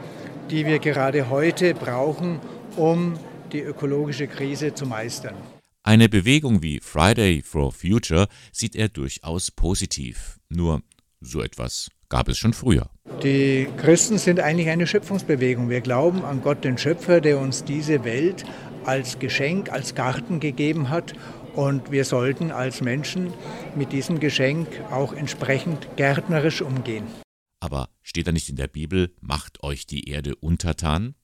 die 0.53 0.67
wir 0.67 0.79
gerade 0.79 1.31
heute 1.31 1.75
brauchen, 1.75 2.39
um 2.77 3.15
die 3.51 3.61
ökologische 3.61 4.29
Krise 4.29 4.73
zu 4.73 4.87
meistern. 4.87 5.35
Eine 5.83 6.11
Bewegung 6.11 6.63
wie 6.63 6.79
Friday 6.81 7.41
for 7.43 7.73
Future 7.73 8.29
sieht 8.53 8.77
er 8.77 8.91
durchaus 8.91 9.51
positiv. 9.51 10.39
Nur 10.51 10.83
so 11.21 11.41
etwas 11.41 11.89
gab 12.11 12.29
es 12.29 12.37
schon 12.37 12.53
früher. 12.53 12.91
Die 13.23 13.67
Christen 13.79 14.19
sind 14.19 14.41
eigentlich 14.41 14.69
eine 14.69 14.87
Schöpfungsbewegung. 14.87 15.71
Wir 15.71 15.81
glauben 15.81 16.23
an 16.23 16.43
Gott, 16.43 16.65
den 16.65 16.77
Schöpfer, 16.77 17.23
der 17.23 17.39
uns 17.39 17.65
diese 17.65 18.05
Welt 18.05 18.45
als 18.85 19.19
Geschenk, 19.19 19.71
als 19.73 19.95
Garten 19.95 20.39
gegeben 20.39 20.91
hat. 20.91 21.15
Und 21.55 21.91
wir 21.91 22.05
sollten 22.05 22.51
als 22.51 22.83
Menschen 22.83 23.33
mit 23.75 23.93
diesem 23.93 24.21
Geschenk 24.21 24.69
auch 24.91 25.15
entsprechend 25.15 25.89
gärtnerisch 25.97 26.61
umgehen. 26.61 27.07
Aber 27.61 27.89
steht 28.03 28.27
da 28.27 28.33
nicht 28.33 28.51
in 28.51 28.57
der 28.57 28.69
Bibel, 28.69 29.15
macht 29.21 29.63
euch 29.63 29.87
die 29.87 30.09
Erde 30.09 30.37
untertan? 30.37 31.15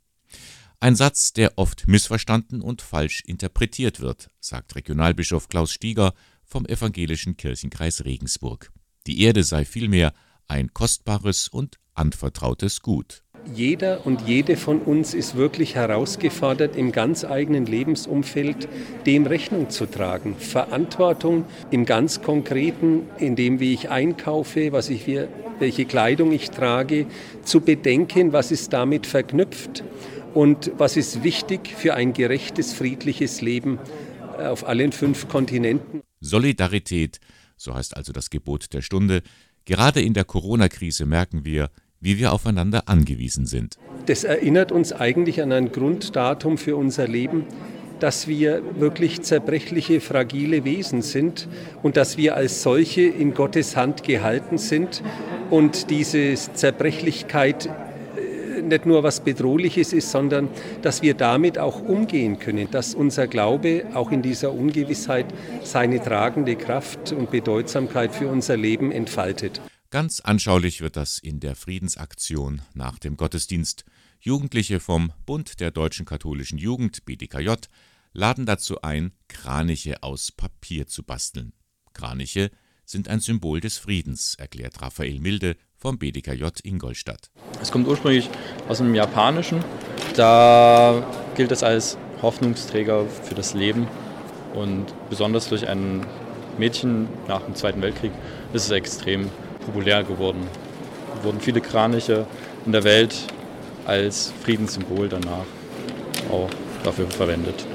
Ein 0.78 0.94
Satz, 0.94 1.32
der 1.32 1.56
oft 1.56 1.88
missverstanden 1.88 2.60
und 2.60 2.82
falsch 2.82 3.22
interpretiert 3.26 4.00
wird, 4.00 4.28
sagt 4.40 4.76
Regionalbischof 4.76 5.48
Klaus 5.48 5.72
Stieger 5.72 6.12
vom 6.44 6.66
evangelischen 6.66 7.38
Kirchenkreis 7.38 8.04
Regensburg. 8.04 8.70
Die 9.06 9.22
Erde 9.22 9.42
sei 9.42 9.64
vielmehr 9.64 10.12
ein 10.48 10.74
kostbares 10.74 11.48
und 11.48 11.78
anvertrautes 11.94 12.82
Gut. 12.82 13.22
Jeder 13.54 14.04
und 14.04 14.22
jede 14.22 14.56
von 14.56 14.80
uns 14.80 15.14
ist 15.14 15.36
wirklich 15.36 15.76
herausgefordert, 15.76 16.76
im 16.76 16.92
ganz 16.92 17.24
eigenen 17.24 17.64
Lebensumfeld 17.64 18.68
dem 19.06 19.24
Rechnung 19.24 19.70
zu 19.70 19.86
tragen. 19.86 20.36
Verantwortung 20.36 21.46
im 21.70 21.86
ganz 21.86 22.20
Konkreten, 22.20 23.08
in 23.18 23.34
dem, 23.34 23.60
wie 23.60 23.72
ich 23.72 23.88
einkaufe, 23.88 24.72
was 24.72 24.90
ich 24.90 25.06
welche 25.58 25.86
Kleidung 25.86 26.32
ich 26.32 26.50
trage, 26.50 27.06
zu 27.42 27.60
bedenken, 27.60 28.32
was 28.32 28.50
ist 28.50 28.72
damit 28.72 29.06
verknüpft 29.06 29.84
und 30.36 30.70
was 30.76 30.98
ist 30.98 31.24
wichtig 31.24 31.74
für 31.74 31.94
ein 31.94 32.12
gerechtes, 32.12 32.74
friedliches 32.74 33.40
Leben 33.40 33.78
äh, 34.38 34.44
auf 34.44 34.68
allen 34.68 34.92
fünf 34.92 35.28
Kontinenten. 35.28 36.02
Solidarität, 36.20 37.20
so 37.56 37.74
heißt 37.74 37.96
also 37.96 38.12
das 38.12 38.28
Gebot 38.28 38.74
der 38.74 38.82
Stunde. 38.82 39.22
Gerade 39.64 40.02
in 40.02 40.12
der 40.12 40.24
Corona-Krise 40.24 41.06
merken 41.06 41.46
wir, 41.46 41.70
wie 42.00 42.18
wir 42.18 42.34
aufeinander 42.34 42.82
angewiesen 42.86 43.46
sind. 43.46 43.78
Das 44.04 44.24
erinnert 44.24 44.72
uns 44.72 44.92
eigentlich 44.92 45.40
an 45.40 45.52
ein 45.52 45.72
Grunddatum 45.72 46.58
für 46.58 46.76
unser 46.76 47.08
Leben, 47.08 47.46
dass 47.98 48.28
wir 48.28 48.62
wirklich 48.78 49.22
zerbrechliche, 49.22 50.02
fragile 50.02 50.66
Wesen 50.66 51.00
sind 51.00 51.48
und 51.82 51.96
dass 51.96 52.18
wir 52.18 52.36
als 52.36 52.62
solche 52.62 53.04
in 53.04 53.32
Gottes 53.32 53.74
Hand 53.74 54.02
gehalten 54.02 54.58
sind 54.58 55.02
und 55.48 55.88
diese 55.88 56.34
Zerbrechlichkeit 56.34 57.70
nicht 58.66 58.86
nur 58.86 59.02
was 59.02 59.20
Bedrohliches 59.20 59.92
ist, 59.92 60.10
sondern 60.10 60.48
dass 60.82 61.02
wir 61.02 61.14
damit 61.14 61.58
auch 61.58 61.80
umgehen 61.80 62.38
können, 62.38 62.70
dass 62.70 62.94
unser 62.94 63.26
Glaube 63.26 63.86
auch 63.94 64.10
in 64.10 64.22
dieser 64.22 64.52
Ungewissheit 64.52 65.26
seine 65.62 66.02
tragende 66.02 66.56
Kraft 66.56 67.12
und 67.12 67.30
Bedeutsamkeit 67.30 68.14
für 68.14 68.28
unser 68.28 68.56
Leben 68.56 68.92
entfaltet. 68.92 69.60
Ganz 69.90 70.20
anschaulich 70.20 70.80
wird 70.80 70.96
das 70.96 71.18
in 71.18 71.40
der 71.40 71.54
Friedensaktion 71.54 72.62
nach 72.74 72.98
dem 72.98 73.16
Gottesdienst. 73.16 73.84
Jugendliche 74.20 74.80
vom 74.80 75.12
Bund 75.24 75.60
der 75.60 75.70
Deutschen 75.70 76.04
Katholischen 76.06 76.58
Jugend 76.58 77.04
BDKJ 77.04 77.52
laden 78.12 78.46
dazu 78.46 78.82
ein, 78.82 79.12
Kraniche 79.28 80.02
aus 80.02 80.32
Papier 80.32 80.86
zu 80.86 81.02
basteln. 81.02 81.52
Kraniche 81.92 82.50
sind 82.84 83.08
ein 83.08 83.20
Symbol 83.20 83.60
des 83.60 83.78
Friedens, 83.78 84.34
erklärt 84.36 84.80
Raphael 84.80 85.20
Milde 85.20 85.56
vom 85.78 85.98
BDKJ 85.98 86.44
Ingolstadt. 86.62 87.30
Es 87.60 87.70
kommt 87.70 87.86
ursprünglich 87.88 88.28
aus 88.68 88.78
dem 88.78 88.94
Japanischen. 88.94 89.64
Da 90.14 91.02
gilt 91.34 91.52
es 91.52 91.62
als 91.62 91.98
Hoffnungsträger 92.22 93.04
für 93.06 93.34
das 93.34 93.54
Leben 93.54 93.86
und 94.54 94.86
besonders 95.10 95.48
durch 95.48 95.68
ein 95.68 96.06
Mädchen 96.58 97.08
nach 97.28 97.42
dem 97.42 97.54
Zweiten 97.54 97.82
Weltkrieg 97.82 98.12
ist 98.52 98.64
es 98.64 98.70
extrem 98.70 99.28
populär 99.64 100.02
geworden. 100.02 100.46
Es 101.18 101.24
wurden 101.24 101.40
viele 101.40 101.60
Kraniche 101.60 102.26
in 102.64 102.72
der 102.72 102.84
Welt 102.84 103.26
als 103.84 104.32
Friedenssymbol 104.42 105.08
danach 105.08 105.44
auch 106.30 106.48
dafür 106.82 107.06
verwendet. 107.08 107.66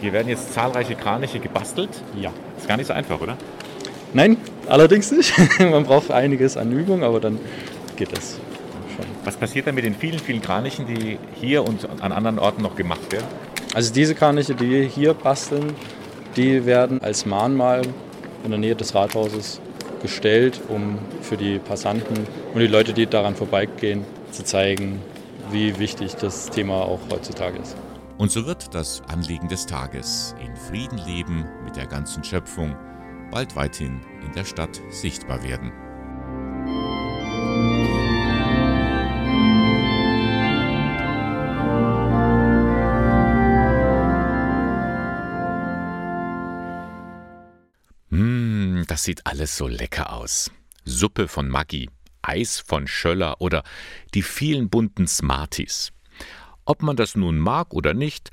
Hier 0.00 0.12
werden 0.12 0.28
jetzt 0.28 0.52
zahlreiche 0.52 0.94
Kraniche 0.96 1.38
gebastelt. 1.38 1.90
Ja. 2.20 2.32
Ist 2.58 2.68
gar 2.68 2.76
nicht 2.76 2.86
so 2.86 2.92
einfach, 2.92 3.20
oder? 3.20 3.36
Nein, 4.12 4.36
allerdings 4.68 5.10
nicht. 5.10 5.34
Man 5.58 5.84
braucht 5.84 6.10
einiges 6.10 6.56
an 6.56 6.72
Übung, 6.72 7.02
aber 7.02 7.20
dann 7.20 7.38
geht 7.96 8.16
das 8.16 8.38
schon. 8.96 9.06
Was 9.24 9.36
passiert 9.36 9.66
dann 9.66 9.74
mit 9.74 9.84
den 9.84 9.94
vielen, 9.94 10.18
vielen 10.18 10.42
Kranichen, 10.42 10.86
die 10.86 11.18
hier 11.34 11.66
und 11.66 11.88
an 12.00 12.12
anderen 12.12 12.38
Orten 12.38 12.62
noch 12.62 12.76
gemacht 12.76 13.12
werden? 13.12 13.26
Also 13.74 13.92
diese 13.92 14.14
Kraniche, 14.14 14.54
die 14.54 14.70
wir 14.70 14.82
hier 14.84 15.14
basteln, 15.14 15.74
die 16.36 16.66
werden 16.66 17.02
als 17.02 17.26
Mahnmal 17.26 17.82
in 18.44 18.50
der 18.50 18.58
Nähe 18.58 18.76
des 18.76 18.94
Rathauses 18.94 19.60
gestellt, 20.02 20.60
um 20.68 20.98
für 21.22 21.36
die 21.36 21.58
Passanten 21.58 22.26
und 22.52 22.60
die 22.60 22.66
Leute, 22.66 22.92
die 22.92 23.06
daran 23.06 23.34
vorbeigehen, 23.34 24.04
zu 24.30 24.44
zeigen, 24.44 25.00
wie 25.50 25.78
wichtig 25.78 26.14
das 26.16 26.50
Thema 26.50 26.82
auch 26.82 27.00
heutzutage 27.10 27.58
ist. 27.58 27.76
Und 28.18 28.30
so 28.30 28.46
wird 28.46 28.74
das 28.74 29.02
Anliegen 29.08 29.48
des 29.48 29.66
Tages 29.66 30.34
in 30.44 30.54
Frieden 30.56 30.98
leben 31.06 31.46
mit 31.64 31.76
der 31.76 31.86
ganzen 31.86 32.22
Schöpfung 32.22 32.76
bald 33.34 33.56
weithin 33.56 34.00
in 34.24 34.32
der 34.32 34.44
Stadt 34.44 34.80
sichtbar 34.90 35.42
werden. 35.42 35.72
Mmh, 48.10 48.84
das 48.86 49.02
sieht 49.02 49.26
alles 49.26 49.56
so 49.56 49.66
lecker 49.66 50.12
aus. 50.12 50.52
Suppe 50.84 51.26
von 51.26 51.48
Maggi, 51.48 51.90
Eis 52.22 52.60
von 52.64 52.86
Schöller 52.86 53.40
oder 53.40 53.64
die 54.14 54.22
vielen 54.22 54.70
bunten 54.70 55.08
Smarties. 55.08 55.92
Ob 56.66 56.82
man 56.84 56.94
das 56.94 57.16
nun 57.16 57.38
mag 57.38 57.74
oder 57.74 57.94
nicht, 57.94 58.30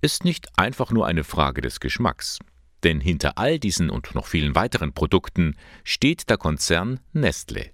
ist 0.00 0.24
nicht 0.24 0.58
einfach 0.58 0.90
nur 0.90 1.06
eine 1.06 1.24
Frage 1.24 1.60
des 1.60 1.80
Geschmacks. 1.80 2.38
Denn 2.84 3.00
hinter 3.00 3.38
all 3.38 3.58
diesen 3.58 3.90
und 3.90 4.14
noch 4.14 4.26
vielen 4.26 4.54
weiteren 4.54 4.92
Produkten 4.92 5.56
steht 5.84 6.30
der 6.30 6.36
Konzern 6.36 7.00
Nestle. 7.12 7.70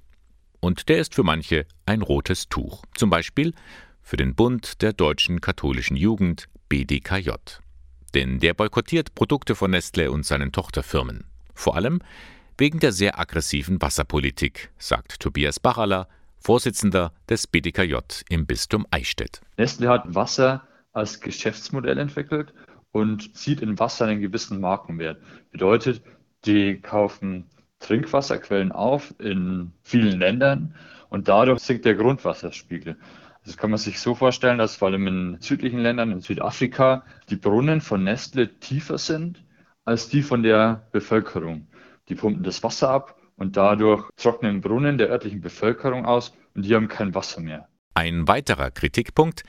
Und 0.60 0.88
der 0.88 0.98
ist 0.98 1.14
für 1.14 1.24
manche 1.24 1.66
ein 1.84 2.00
rotes 2.00 2.48
Tuch. 2.48 2.84
Zum 2.96 3.10
Beispiel 3.10 3.52
für 4.02 4.16
den 4.16 4.34
Bund 4.34 4.80
der 4.82 4.92
deutschen 4.92 5.40
katholischen 5.40 5.96
Jugend 5.96 6.48
BDKJ. 6.68 7.30
Denn 8.14 8.38
der 8.38 8.54
boykottiert 8.54 9.14
Produkte 9.14 9.54
von 9.54 9.72
Nestle 9.72 10.10
und 10.10 10.24
seinen 10.24 10.52
Tochterfirmen. 10.52 11.24
Vor 11.54 11.76
allem 11.76 12.00
wegen 12.56 12.80
der 12.80 12.92
sehr 12.92 13.18
aggressiven 13.18 13.82
Wasserpolitik, 13.82 14.70
sagt 14.78 15.20
Tobias 15.20 15.60
Bachaler, 15.60 16.08
Vorsitzender 16.38 17.12
des 17.28 17.46
BDKJ 17.46 17.96
im 18.28 18.46
Bistum 18.46 18.86
Eichstätt. 18.90 19.40
Nestle 19.56 19.88
hat 19.88 20.14
Wasser 20.14 20.66
als 20.92 21.20
Geschäftsmodell 21.20 21.98
entwickelt 21.98 22.52
und 22.94 23.36
sieht 23.36 23.60
in 23.60 23.76
Wasser 23.80 24.06
einen 24.06 24.20
gewissen 24.20 24.60
Markenwert. 24.60 25.20
Bedeutet, 25.50 26.00
die 26.44 26.80
kaufen 26.80 27.46
Trinkwasserquellen 27.80 28.70
auf 28.70 29.12
in 29.18 29.72
vielen 29.82 30.20
Ländern 30.20 30.76
und 31.08 31.26
dadurch 31.26 31.58
sinkt 31.58 31.86
der 31.86 31.96
Grundwasserspiegel. 31.96 32.96
Das 33.44 33.56
kann 33.56 33.70
man 33.70 33.78
sich 33.78 33.98
so 33.98 34.14
vorstellen, 34.14 34.58
dass 34.58 34.76
vor 34.76 34.88
allem 34.88 35.08
in 35.08 35.36
südlichen 35.40 35.80
Ländern, 35.80 36.12
in 36.12 36.20
Südafrika, 36.20 37.04
die 37.30 37.36
Brunnen 37.36 37.80
von 37.80 38.04
Nestle 38.04 38.60
tiefer 38.60 38.96
sind 38.96 39.42
als 39.84 40.08
die 40.08 40.22
von 40.22 40.44
der 40.44 40.86
Bevölkerung. 40.92 41.66
Die 42.08 42.14
pumpen 42.14 42.44
das 42.44 42.62
Wasser 42.62 42.90
ab 42.90 43.20
und 43.36 43.56
dadurch 43.56 44.08
trocknen 44.16 44.60
Brunnen 44.60 44.98
der 44.98 45.08
örtlichen 45.08 45.40
Bevölkerung 45.40 46.06
aus 46.06 46.32
und 46.54 46.64
die 46.64 46.76
haben 46.76 46.86
kein 46.86 47.12
Wasser 47.12 47.40
mehr. 47.40 47.68
Ein 47.94 48.28
weiterer 48.28 48.70
Kritikpunkt 48.70 49.42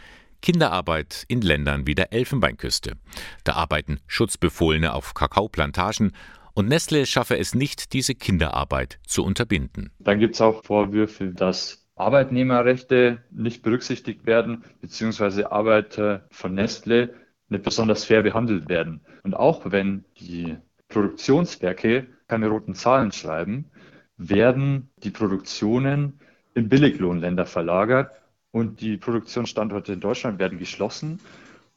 Kinderarbeit 0.45 1.25
in 1.27 1.41
Ländern 1.41 1.87
wie 1.87 1.95
der 1.95 2.13
Elfenbeinküste. 2.13 2.97
Da 3.43 3.53
arbeiten 3.53 3.99
Schutzbefohlene 4.05 4.93
auf 4.93 5.15
Kakaoplantagen 5.15 6.11
und 6.53 6.67
Nestle 6.67 7.07
schaffe 7.07 7.35
es 7.39 7.55
nicht, 7.55 7.93
diese 7.93 8.13
Kinderarbeit 8.13 8.99
zu 9.07 9.25
unterbinden. 9.25 9.89
Dann 9.97 10.19
gibt 10.19 10.35
es 10.35 10.41
auch 10.41 10.63
Vorwürfe, 10.63 11.29
dass 11.29 11.87
Arbeitnehmerrechte 11.95 13.23
nicht 13.31 13.63
berücksichtigt 13.63 14.27
werden, 14.27 14.63
beziehungsweise 14.81 15.51
Arbeiter 15.51 16.27
von 16.29 16.53
Nestle 16.53 17.15
nicht 17.49 17.63
besonders 17.63 18.05
fair 18.05 18.21
behandelt 18.21 18.69
werden. 18.69 19.01
Und 19.23 19.35
auch 19.35 19.71
wenn 19.71 20.05
die 20.19 20.57
Produktionswerke 20.89 22.05
keine 22.27 22.49
roten 22.49 22.75
Zahlen 22.75 23.11
schreiben, 23.11 23.71
werden 24.17 24.91
die 24.97 25.09
Produktionen 25.09 26.19
in 26.53 26.69
Billiglohnländer 26.69 27.47
verlagert 27.47 28.11
und 28.55 28.79
die 28.79 28.95
Produktionsstandorte 28.95 29.91
in 29.91 30.00
Deutschland 30.00 30.39
werden 30.39 30.57
geschlossen 30.57 31.19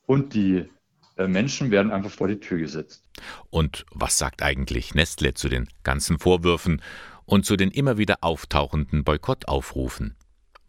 und 0.06 0.32
die 0.32 0.64
äh, 1.16 1.26
Menschen 1.26 1.72
werden 1.72 1.90
einfach 1.90 2.12
vor 2.12 2.28
die 2.28 2.38
Tür 2.38 2.58
gesetzt. 2.58 3.02
Und 3.50 3.84
was 3.90 4.16
sagt 4.16 4.44
eigentlich 4.44 4.94
Nestle 4.94 5.34
zu 5.34 5.48
den 5.48 5.68
ganzen 5.82 6.20
Vorwürfen 6.20 6.80
und 7.24 7.44
zu 7.44 7.56
den 7.56 7.72
immer 7.72 7.98
wieder 7.98 8.18
auftauchenden 8.20 9.02
Boykottaufrufen? 9.02 10.14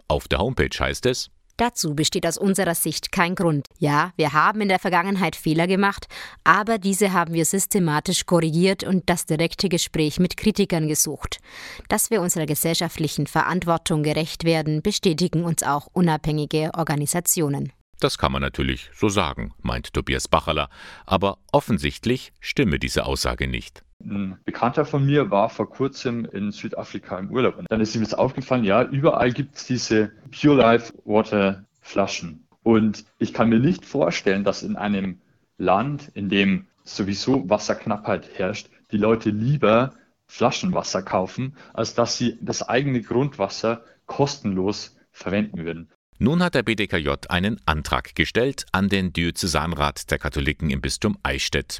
Auf 0.07 0.27
der 0.27 0.39
Homepage 0.39 0.75
heißt 0.79 1.05
es, 1.05 1.29
Dazu 1.59 1.93
besteht 1.93 2.25
aus 2.25 2.37
unserer 2.37 2.73
Sicht 2.73 3.11
kein 3.11 3.35
Grund. 3.35 3.65
Ja, 3.79 4.13
wir 4.15 4.31
haben 4.31 4.61
in 4.61 4.69
der 4.69 4.79
Vergangenheit 4.79 5.35
Fehler 5.35 5.67
gemacht, 5.67 6.07
aber 6.45 6.77
diese 6.77 7.11
haben 7.11 7.33
wir 7.33 7.43
systematisch 7.43 8.25
korrigiert 8.25 8.85
und 8.85 9.09
das 9.09 9.25
direkte 9.25 9.67
Gespräch 9.67 10.19
mit 10.19 10.37
Kritikern 10.37 10.87
gesucht. 10.87 11.41
Dass 11.89 12.11
wir 12.11 12.21
unserer 12.21 12.45
gesellschaftlichen 12.45 13.27
Verantwortung 13.27 14.03
gerecht 14.03 14.45
werden, 14.45 14.81
bestätigen 14.81 15.43
uns 15.43 15.61
auch 15.61 15.87
unabhängige 15.91 16.71
Organisationen. 16.77 17.73
Das 17.99 18.17
kann 18.17 18.31
man 18.31 18.41
natürlich 18.41 18.89
so 18.95 19.09
sagen, 19.09 19.51
meint 19.61 19.93
Tobias 19.93 20.29
Bacherler, 20.29 20.69
aber 21.05 21.39
offensichtlich 21.51 22.31
stimme 22.39 22.79
diese 22.79 23.05
Aussage 23.05 23.49
nicht. 23.49 23.83
Ein 24.03 24.37
Bekannter 24.45 24.85
von 24.85 25.05
mir 25.05 25.29
war 25.29 25.49
vor 25.49 25.69
kurzem 25.69 26.25
in 26.25 26.51
Südafrika 26.51 27.17
im 27.19 27.31
Urlaub 27.31 27.57
und 27.57 27.69
dann 27.69 27.81
ist 27.81 27.95
ihm 27.95 28.01
jetzt 28.01 28.17
aufgefallen, 28.17 28.63
ja, 28.63 28.83
überall 28.83 29.31
gibt 29.31 29.57
es 29.57 29.65
diese 29.65 30.11
Pure 30.31 30.55
Life 30.55 30.93
Water 31.05 31.65
Flaschen. 31.81 32.45
Und 32.63 33.05
ich 33.17 33.33
kann 33.33 33.49
mir 33.49 33.59
nicht 33.59 33.85
vorstellen, 33.85 34.43
dass 34.43 34.63
in 34.63 34.75
einem 34.75 35.19
Land, 35.57 36.11
in 36.13 36.29
dem 36.29 36.67
sowieso 36.83 37.49
Wasserknappheit 37.49 38.29
herrscht, 38.37 38.69
die 38.91 38.97
Leute 38.97 39.29
lieber 39.29 39.93
Flaschenwasser 40.27 41.01
kaufen, 41.01 41.55
als 41.73 41.95
dass 41.95 42.17
sie 42.17 42.37
das 42.41 42.67
eigene 42.67 43.01
Grundwasser 43.01 43.83
kostenlos 44.05 44.95
verwenden 45.11 45.65
würden. 45.65 45.89
Nun 46.21 46.43
hat 46.43 46.53
der 46.53 46.63
BDKJ 46.63 47.11
einen 47.29 47.61
Antrag 47.65 48.13
gestellt 48.13 48.65
an 48.73 48.89
den 48.89 49.13
Diözesanrat 49.13 50.11
der 50.11 50.19
Katholiken 50.19 50.69
im 50.69 50.81
Bistum 50.81 51.17
Eichstätt. 51.23 51.79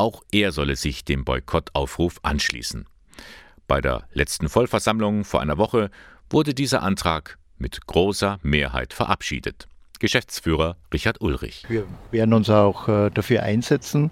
Auch 0.00 0.22
er 0.32 0.50
solle 0.50 0.76
sich 0.76 1.04
dem 1.04 1.26
Boykottaufruf 1.26 2.20
anschließen. 2.22 2.86
Bei 3.66 3.82
der 3.82 4.08
letzten 4.14 4.48
Vollversammlung 4.48 5.24
vor 5.24 5.42
einer 5.42 5.58
Woche 5.58 5.90
wurde 6.30 6.54
dieser 6.54 6.80
Antrag 6.80 7.36
mit 7.58 7.86
großer 7.86 8.38
Mehrheit 8.42 8.94
verabschiedet. 8.94 9.68
Geschäftsführer 9.98 10.78
Richard 10.90 11.20
Ulrich. 11.20 11.66
Wir 11.68 11.84
werden 12.12 12.32
uns 12.32 12.48
auch 12.48 12.88
äh, 12.88 13.10
dafür 13.10 13.42
einsetzen, 13.42 14.10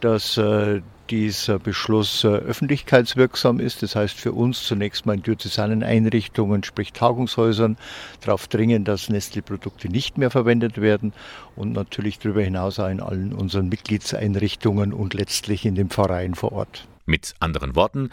dass 0.00 0.36
äh, 0.36 0.82
dieser 1.10 1.58
Beschluss 1.58 2.24
äh, 2.24 2.28
öffentlichkeitswirksam 2.28 3.60
ist. 3.60 3.82
Das 3.82 3.96
heißt 3.96 4.18
für 4.18 4.32
uns 4.32 4.64
zunächst 4.64 5.06
mal 5.06 5.14
in 5.14 5.22
diözesanen 5.22 5.82
Einrichtungen, 5.82 6.62
sprich 6.62 6.92
Tagungshäusern, 6.92 7.76
darauf 8.20 8.46
dringen, 8.48 8.84
dass 8.84 9.08
Nestle-Produkte 9.08 9.88
nicht 9.88 10.18
mehr 10.18 10.30
verwendet 10.30 10.80
werden 10.80 11.12
und 11.56 11.72
natürlich 11.72 12.18
darüber 12.18 12.42
hinaus 12.42 12.78
auch 12.78 12.88
in 12.88 13.00
allen 13.00 13.32
unseren 13.32 13.68
Mitgliedseinrichtungen 13.68 14.92
und 14.92 15.14
letztlich 15.14 15.66
in 15.66 15.74
den 15.74 15.90
Pfarreien 15.90 16.34
vor 16.34 16.52
Ort. 16.52 16.86
Mit 17.06 17.34
anderen 17.40 17.74
Worten, 17.74 18.10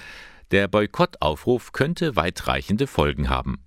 der 0.51 0.67
Boykottaufruf 0.67 1.71
könnte 1.71 2.15
weitreichende 2.15 2.88
Folgen 2.88 3.29
haben. 3.29 3.60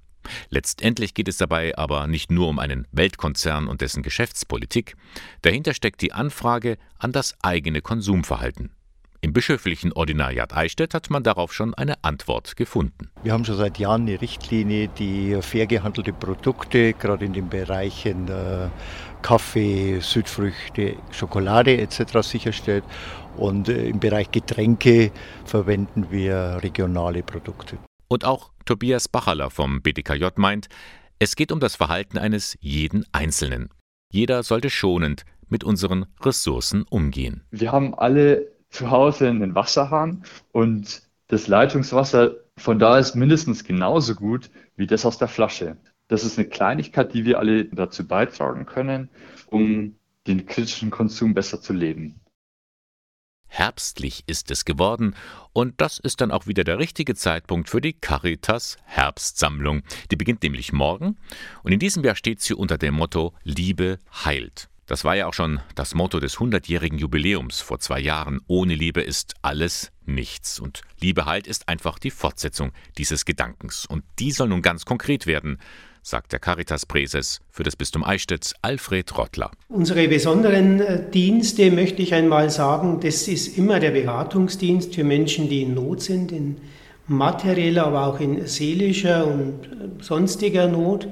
Letztendlich 0.48 1.14
geht 1.14 1.28
es 1.28 1.38
dabei 1.38 1.76
aber 1.76 2.06
nicht 2.06 2.30
nur 2.30 2.48
um 2.48 2.58
einen 2.58 2.86
Weltkonzern 2.92 3.68
und 3.68 3.80
dessen 3.80 4.02
Geschäftspolitik, 4.02 4.96
dahinter 5.42 5.74
steckt 5.74 6.02
die 6.02 6.12
Anfrage 6.12 6.76
an 6.98 7.12
das 7.12 7.36
eigene 7.42 7.80
Konsumverhalten. 7.80 8.70
Im 9.22 9.34
bischöflichen 9.34 9.92
Ordinariat 9.92 10.56
Eichstätt 10.56 10.94
hat 10.94 11.10
man 11.10 11.22
darauf 11.22 11.52
schon 11.52 11.74
eine 11.74 12.02
Antwort 12.02 12.56
gefunden. 12.56 13.10
Wir 13.22 13.34
haben 13.34 13.44
schon 13.44 13.56
seit 13.56 13.78
Jahren 13.78 14.02
eine 14.02 14.18
Richtlinie, 14.18 14.88
die 14.88 15.36
fair 15.42 15.66
gehandelte 15.66 16.14
Produkte, 16.14 16.94
gerade 16.94 17.26
in 17.26 17.34
den 17.34 17.50
Bereichen 17.50 18.28
äh, 18.28 18.70
Kaffee, 19.20 20.00
Südfrüchte, 20.00 20.96
Schokolade 21.10 21.76
etc. 21.76 22.22
sicherstellt. 22.22 22.82
Und 23.36 23.68
äh, 23.68 23.88
im 23.88 24.00
Bereich 24.00 24.30
Getränke 24.30 25.12
verwenden 25.44 26.06
wir 26.10 26.60
regionale 26.62 27.22
Produkte. 27.22 27.76
Und 28.08 28.24
auch 28.24 28.52
Tobias 28.64 29.06
Bachaler 29.06 29.50
vom 29.50 29.82
BDKJ 29.82 30.28
meint, 30.36 30.68
es 31.18 31.36
geht 31.36 31.52
um 31.52 31.60
das 31.60 31.76
Verhalten 31.76 32.16
eines 32.16 32.56
jeden 32.60 33.04
Einzelnen. 33.12 33.68
Jeder 34.10 34.42
sollte 34.44 34.70
schonend 34.70 35.24
mit 35.50 35.62
unseren 35.62 36.06
Ressourcen 36.22 36.84
umgehen. 36.88 37.44
Wir 37.50 37.70
haben 37.70 37.94
alle 37.94 38.59
zu 38.70 38.90
Hause 38.90 39.28
einen 39.28 39.54
Wasserhahn 39.54 40.24
und 40.52 41.02
das 41.28 41.46
Leitungswasser 41.46 42.34
von 42.56 42.78
da 42.78 42.98
ist 42.98 43.14
mindestens 43.14 43.64
genauso 43.64 44.14
gut 44.14 44.50
wie 44.76 44.86
das 44.86 45.06
aus 45.06 45.18
der 45.18 45.28
Flasche. 45.28 45.76
Das 46.08 46.24
ist 46.24 46.38
eine 46.38 46.48
Kleinigkeit, 46.48 47.14
die 47.14 47.24
wir 47.24 47.38
alle 47.38 47.66
dazu 47.66 48.06
beitragen 48.06 48.66
können, 48.66 49.10
um 49.46 49.94
den 50.26 50.46
kritischen 50.46 50.90
Konsum 50.90 51.34
besser 51.34 51.60
zu 51.60 51.72
leben. 51.72 52.20
Herbstlich 53.46 54.22
ist 54.26 54.50
es 54.52 54.64
geworden 54.64 55.16
und 55.52 55.80
das 55.80 55.98
ist 55.98 56.20
dann 56.20 56.30
auch 56.30 56.46
wieder 56.46 56.62
der 56.62 56.78
richtige 56.78 57.16
Zeitpunkt 57.16 57.68
für 57.68 57.80
die 57.80 57.92
Caritas 57.92 58.78
Herbstsammlung. 58.84 59.82
Die 60.10 60.16
beginnt 60.16 60.42
nämlich 60.44 60.72
morgen 60.72 61.16
und 61.64 61.72
in 61.72 61.80
diesem 61.80 62.04
Jahr 62.04 62.14
steht 62.14 62.40
sie 62.40 62.54
unter 62.54 62.78
dem 62.78 62.94
Motto 62.94 63.34
Liebe 63.42 63.98
heilt. 64.24 64.69
Das 64.90 65.04
war 65.04 65.14
ja 65.14 65.28
auch 65.28 65.34
schon 65.34 65.60
das 65.76 65.94
Motto 65.94 66.18
des 66.18 66.38
100-jährigen 66.38 66.98
Jubiläums 66.98 67.60
vor 67.60 67.78
zwei 67.78 68.00
Jahren. 68.00 68.40
Ohne 68.48 68.74
Liebe 68.74 69.00
ist 69.00 69.34
alles 69.40 69.92
nichts. 70.04 70.58
Und 70.58 70.80
Liebe 71.00 71.26
halt 71.26 71.46
ist 71.46 71.68
einfach 71.68 72.00
die 72.00 72.10
Fortsetzung 72.10 72.72
dieses 72.98 73.24
Gedankens. 73.24 73.86
Und 73.86 74.02
die 74.18 74.32
soll 74.32 74.48
nun 74.48 74.62
ganz 74.62 74.84
konkret 74.84 75.28
werden, 75.28 75.60
sagt 76.02 76.32
der 76.32 76.40
Caritas-Präses 76.40 77.38
für 77.50 77.62
das 77.62 77.76
Bistum 77.76 78.02
Eichstätt, 78.02 78.54
Alfred 78.62 79.16
Rottler. 79.16 79.52
Unsere 79.68 80.08
besonderen 80.08 80.80
äh, 80.80 81.08
Dienste, 81.08 81.70
möchte 81.70 82.02
ich 82.02 82.12
einmal 82.12 82.50
sagen, 82.50 82.98
das 82.98 83.28
ist 83.28 83.56
immer 83.56 83.78
der 83.78 83.92
Beratungsdienst 83.92 84.96
für 84.96 85.04
Menschen, 85.04 85.48
die 85.48 85.62
in 85.62 85.74
Not 85.74 86.02
sind, 86.02 86.32
in 86.32 86.56
materieller, 87.06 87.86
aber 87.86 88.08
auch 88.08 88.18
in 88.18 88.44
seelischer 88.44 89.24
und 89.24 89.66
äh, 89.66 90.02
sonstiger 90.02 90.66
Not. 90.66 91.06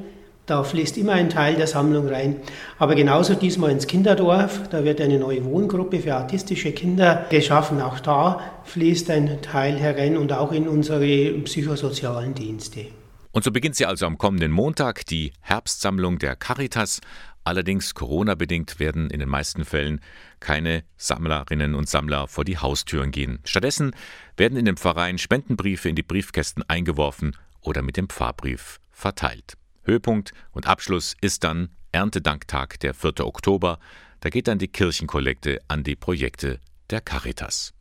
Da 0.49 0.65
fließt 0.65 0.97
immer 0.97 1.13
ein 1.13 1.29
Teil 1.29 1.57
der 1.57 1.67
Sammlung 1.67 2.09
rein. 2.09 2.37
Aber 2.79 2.95
genauso 2.95 3.35
diesmal 3.35 3.71
ins 3.71 3.87
Kinderdorf. 3.87 4.67
Da 4.71 4.83
wird 4.83 4.99
eine 4.99 5.19
neue 5.19 5.45
Wohngruppe 5.45 6.01
für 6.01 6.17
autistische 6.17 6.73
Kinder 6.73 7.27
geschaffen. 7.29 7.83
Auch 7.83 8.01
da 8.01 8.41
fließt 8.65 9.11
ein 9.11 9.43
Teil 9.43 9.77
herein 9.77 10.17
und 10.17 10.33
auch 10.33 10.51
in 10.53 10.67
unsere 10.67 11.33
psychosozialen 11.45 12.33
Dienste. 12.33 12.87
Und 13.31 13.45
so 13.45 13.51
beginnt 13.51 13.77
sie 13.77 13.85
also 13.85 14.07
am 14.07 14.17
kommenden 14.17 14.51
Montag, 14.51 15.05
die 15.05 15.35
Herbstsammlung 15.43 16.19
der 16.19 16.35
Caritas. 16.35 17.03
Allerdings 17.45 17.93
Corona-bedingt 17.93 18.81
werden 18.81 19.11
in 19.11 19.21
den 19.21 19.29
meisten 19.29 19.67
Fällen 19.67 20.01
keine 20.41 20.83
Sammlerinnen 20.97 21.75
und 21.75 21.91
Sammler 21.91 22.27
vor 22.27 22.47
die 22.47 22.57
Haustüren 22.57 23.11
gehen. 23.11 23.41
Stattdessen 23.45 23.91
werden 24.39 24.57
in 24.57 24.65
den 24.65 24.79
Pfarreien 24.79 25.19
Spendenbriefe 25.19 25.91
in 25.91 25.95
die 25.95 26.03
Briefkästen 26.03 26.63
eingeworfen 26.69 27.37
oder 27.61 27.83
mit 27.83 27.99
dem 27.99 28.09
Pfarrbrief 28.09 28.81
verteilt. 28.91 29.59
Höhepunkt 29.89 30.33
und 30.53 30.67
Abschluss 30.67 31.17
ist 31.21 31.43
dann 31.45 31.71
Erntedanktag, 31.93 32.79
der 32.81 32.95
4. 32.95 33.27
Oktober. 33.27 33.79
Da 34.21 34.31
geht 34.31 34.47
dann 34.47 34.59
die 34.59 34.69
Kirchenkollekte 34.69 35.61
an 35.69 35.83
die 35.83 35.97
Projekte 35.97 36.61
der 36.91 37.01
Caritas. 37.01 37.73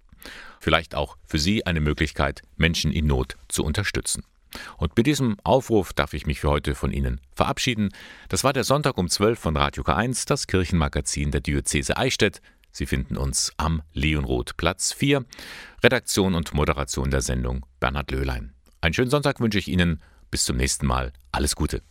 Vielleicht 0.59 0.95
auch 0.95 1.17
für 1.27 1.39
Sie 1.39 1.65
eine 1.65 1.81
Möglichkeit, 1.81 2.41
Menschen 2.55 2.91
in 2.91 3.05
Not 3.05 3.37
zu 3.47 3.63
unterstützen. 3.63 4.23
Und 4.77 4.95
mit 4.97 5.05
diesem 5.05 5.37
Aufruf 5.43 5.93
darf 5.93 6.13
ich 6.13 6.25
mich 6.25 6.39
für 6.39 6.49
heute 6.49 6.73
von 6.73 6.91
Ihnen 6.91 7.19
verabschieden. 7.33 7.89
Das 8.29 8.43
war 8.43 8.53
der 8.53 8.63
Sonntag 8.63 8.97
um 8.97 9.09
12 9.09 9.37
von 9.37 9.57
Radio 9.57 9.83
K1, 9.83 10.25
das 10.27 10.47
Kirchenmagazin 10.47 11.31
der 11.31 11.41
Diözese 11.41 11.97
Eichstätt. 11.97 12.41
Sie 12.71 12.85
finden 12.85 13.17
uns 13.17 13.51
am 13.57 13.81
Leonroth 13.93 14.55
Platz 14.57 14.93
4. 14.93 15.25
Redaktion 15.83 16.35
und 16.35 16.53
Moderation 16.53 17.11
der 17.11 17.21
Sendung 17.21 17.65
Bernhard 17.79 18.11
Löhlein. 18.11 18.53
Einen 18.81 18.93
schönen 18.93 19.09
Sonntag 19.09 19.39
wünsche 19.39 19.59
ich 19.59 19.67
Ihnen. 19.67 20.01
Bis 20.29 20.45
zum 20.45 20.57
nächsten 20.57 20.85
Mal. 20.85 21.13
Alles 21.31 21.55
Gute. 21.55 21.81